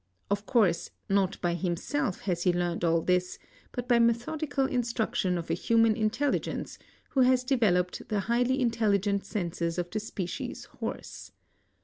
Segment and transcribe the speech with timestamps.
[0.31, 3.37] Of course, not by himself has he learned all this,
[3.71, 9.77] but' by methodical Instruction of a human Intelligence, who has developed the highly Intelligont senses
[9.77, 11.33] of the species horse.